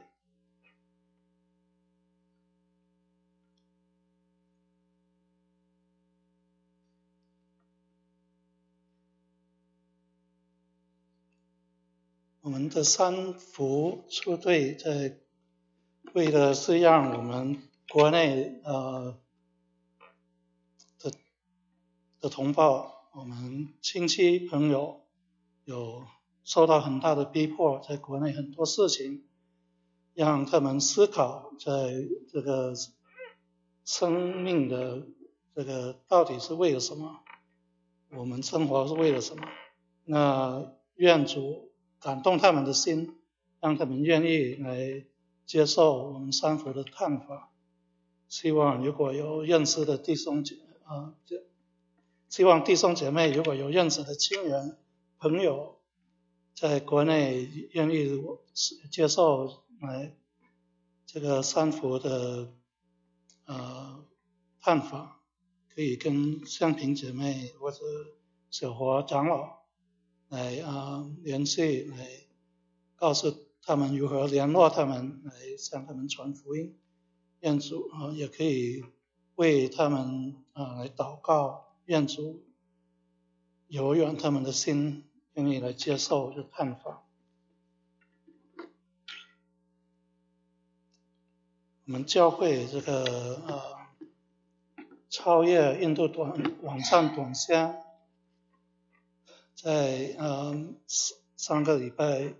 [12.42, 15.16] 我们的三福出队在
[16.12, 17.62] 为的是让我们。
[17.88, 19.16] 国内呃
[20.98, 21.12] 的
[22.20, 25.00] 的同胞，我们亲戚朋友
[25.64, 26.04] 有
[26.44, 29.24] 受到很大的逼迫，在国内很多事情
[30.14, 31.92] 让他们思考，在
[32.28, 32.74] 这个
[33.84, 35.06] 生命的
[35.54, 37.20] 这个到底是为了什么？
[38.10, 39.46] 我们生活是为了什么？
[40.04, 43.16] 那愿主感动他们的心，
[43.60, 45.04] 让他们愿意来
[45.46, 47.52] 接受我们三佛的看法。
[48.28, 51.14] 希望如果有认识的弟兄姐啊，
[52.28, 54.78] 希望弟兄姐妹如果有认识的亲人
[55.18, 55.78] 朋友，
[56.54, 58.20] 在国内愿意
[58.90, 60.16] 接受来
[61.06, 62.52] 这个三福的
[63.44, 64.04] 呃
[64.60, 65.20] 探访，
[65.74, 67.78] 可以跟香平姐妹或者
[68.50, 69.60] 小华长老
[70.28, 72.08] 来啊联系，来
[72.96, 76.76] 告诉他们如何联络他们，来向他们传福音。
[77.40, 78.84] 愿主啊，也可以
[79.34, 82.42] 为他们啊来祷告，愿主
[83.68, 87.02] 柔软他们的心，愿意来接受这看法。
[91.84, 93.94] 我们教会这个啊
[95.08, 97.80] 超越印度短网上短宣，
[99.54, 100.76] 在嗯
[101.36, 102.34] 上个礼拜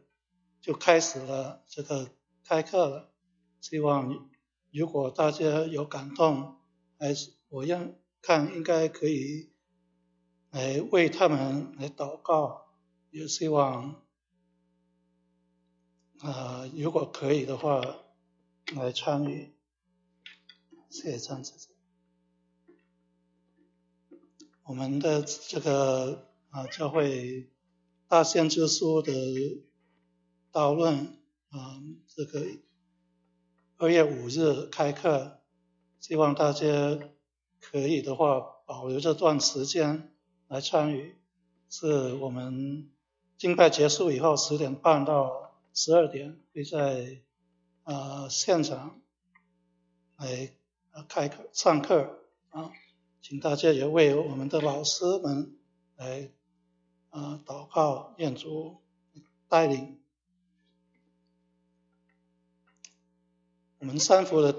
[0.61, 2.11] 就开始了这个
[2.44, 3.12] 开课了，
[3.61, 4.28] 希望。
[4.77, 6.59] 如果大家有感动，
[6.99, 9.51] 还是我让看应该可以
[10.51, 12.66] 来为他们来祷告，
[13.11, 14.03] 也希望
[16.18, 17.81] 啊，如果可以的话
[18.74, 19.55] 来参与。
[20.91, 21.70] 谢谢张姐姐。
[24.64, 27.51] 我们的这个啊教会
[28.09, 29.11] 大先知书的
[30.53, 31.18] 讨论
[31.49, 32.45] 啊这个。
[33.79, 35.39] 二月五日开课，
[36.01, 36.99] 希望大家
[37.61, 40.14] 可以的话保留这段时间
[40.49, 41.14] 来参与。
[41.68, 42.91] 是我们
[43.37, 47.20] 敬拜结束以后十点半到十二点会在
[47.83, 48.99] 啊现场
[50.16, 50.53] 来
[51.07, 52.72] 开课上课啊，
[53.20, 55.55] 请大家也为我们的老师们
[55.97, 56.31] 来
[57.11, 58.79] 啊祷告，愿主
[59.49, 60.01] 带领。
[63.87, 64.53] 我们三福的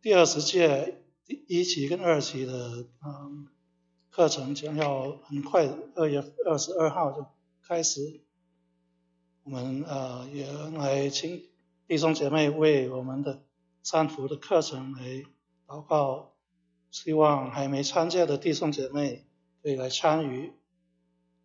[0.00, 3.48] 第二十届第一期跟二期的嗯
[4.08, 7.26] 课程将要很快二月二十二号就
[7.66, 8.20] 开始。
[9.42, 10.46] 我们呃也
[10.78, 11.42] 来请
[11.88, 13.42] 弟兄姐妹为我们的
[13.82, 15.24] 三福的课程来
[15.66, 16.36] 祷告，
[16.92, 19.26] 希望还没参加的弟兄姐妹
[19.60, 20.52] 可以来参与，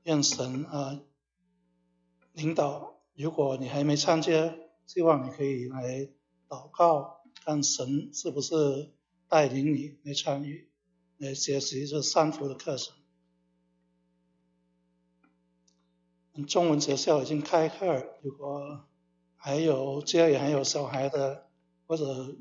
[0.04, 1.02] 愿神啊
[2.34, 3.02] 领导。
[3.16, 4.54] 如果你还没参加，
[4.86, 6.12] 希望你可以来。
[6.50, 8.92] 祷告，看神是不是
[9.28, 10.68] 带领你来参与，
[11.18, 12.96] 来学习这三福的课程。
[16.48, 18.86] 中文学校已经开课，如果
[19.36, 21.48] 还有家里还有小孩的，
[21.86, 22.36] 或者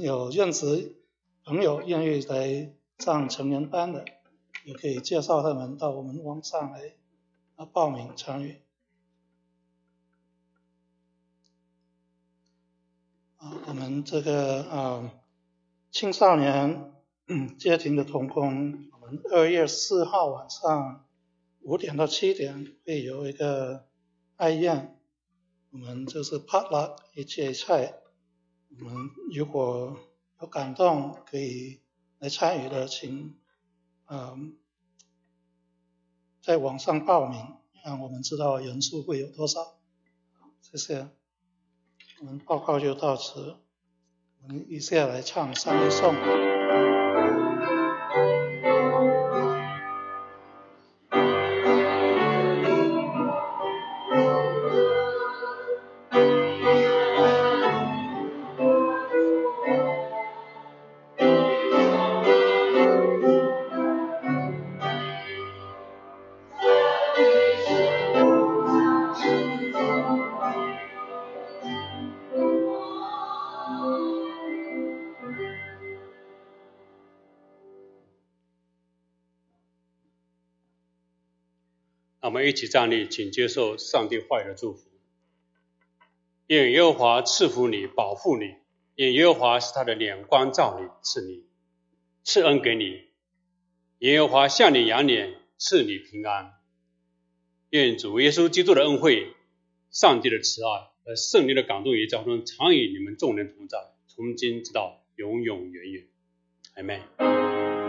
[0.00, 0.96] 有认识
[1.44, 4.04] 朋友愿意来上成人班的，
[4.64, 6.94] 也可以介绍他们到我们网上来
[7.72, 8.62] 报名参与。
[13.40, 15.10] 啊，我们这个啊
[15.90, 16.92] 青少年
[17.58, 21.06] 家庭的童工，我们二月四号晚上
[21.62, 23.86] 五点到七点会有一个
[24.36, 25.00] 爱宴，
[25.70, 27.94] 我们就是 potluck 一切菜，
[28.78, 29.96] 我们如果
[30.42, 31.80] 有感动可以
[32.18, 33.38] 来参与的，请
[34.04, 34.36] 啊
[36.42, 39.78] 在网上报名，让我们知道人数会有多少。
[40.60, 41.19] 谢谢。
[42.20, 43.56] 我们报告就到此，
[44.42, 46.14] 我们一下来唱三一颂。
[82.42, 84.88] 一起站立，请接受上帝话语的祝福。
[86.46, 88.56] 愿耶和华赐福你，保护你；
[88.96, 91.44] 愿耶和华使他的脸光照你，赐你
[92.24, 93.04] 赐恩给你；
[94.00, 96.52] 耶和华向你扬脸，赐你平安。
[97.70, 99.32] 愿主耶稣基督的恩惠、
[99.90, 103.78] 上帝的慈爱和圣灵的感动与交通，常与你们众人同在，
[104.08, 106.06] 从今直到永永远远。
[106.74, 107.79] 阿门。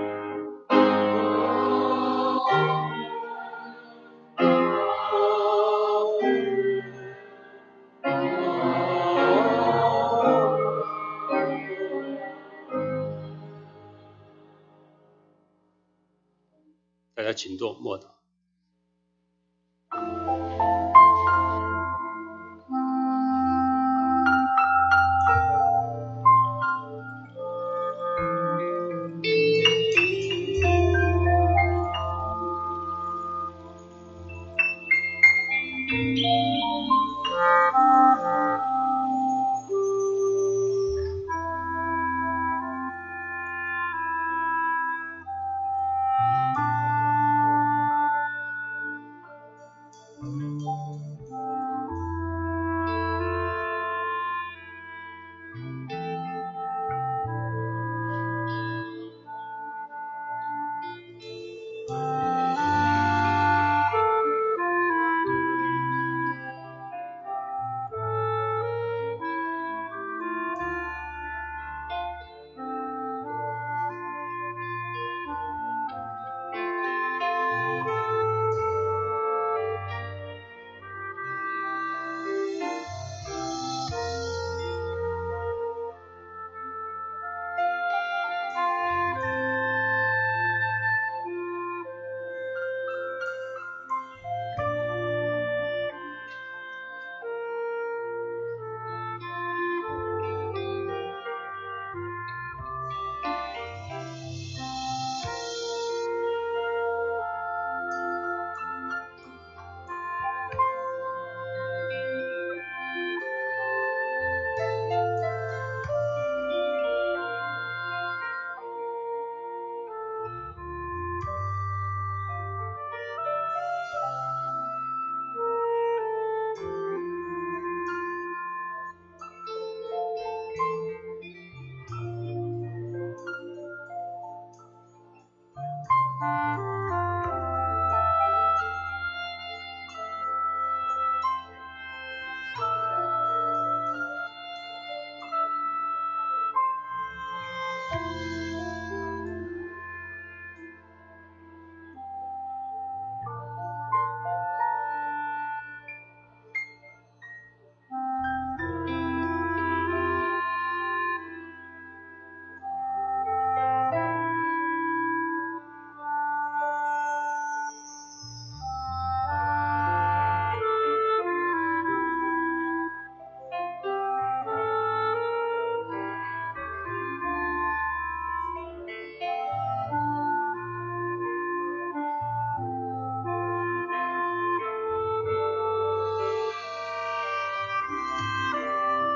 [17.41, 18.20] 请坐，莫导。